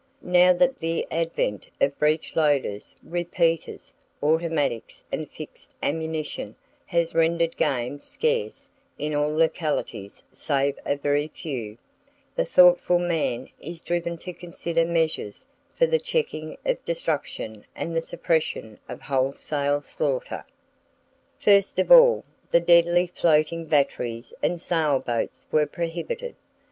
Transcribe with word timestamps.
Now 0.23 0.51
that 0.53 0.79
the 0.79 1.05
advent 1.11 1.67
of 1.79 1.99
breech 1.99 2.35
loaders, 2.35 2.95
repeaters, 3.03 3.93
automatics 4.23 5.03
and 5.11 5.29
fixed 5.29 5.75
ammunition 5.83 6.55
has 6.87 7.13
rendered 7.13 7.55
game 7.55 7.99
scarce 7.99 8.71
in 8.97 9.13
all 9.13 9.31
localities 9.31 10.23
save 10.33 10.79
a 10.87 10.95
very 10.95 11.27
few, 11.27 11.77
the 12.35 12.45
thoughtful 12.45 12.97
man 12.97 13.49
is 13.59 13.79
driven 13.79 14.17
to 14.17 14.33
consider 14.33 14.85
measures 14.85 15.45
for 15.75 15.85
the 15.85 15.99
checking 15.99 16.57
of 16.65 16.83
destruction 16.83 17.63
and 17.75 17.95
the 17.95 18.01
suppression 18.01 18.79
of 18.89 19.01
wholesale 19.01 19.81
slaughter. 19.81 20.43
First 21.37 21.77
of 21.77 21.91
all, 21.91 22.25
the 22.49 22.59
deadly 22.59 23.05
floating 23.05 23.65
batteries 23.67 24.33
and 24.41 24.59
sail 24.59 24.97
boats 24.97 25.45
were 25.51 25.67
prohibited. 25.67 26.33